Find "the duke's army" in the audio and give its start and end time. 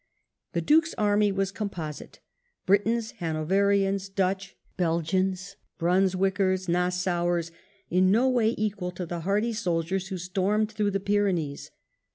0.53-1.31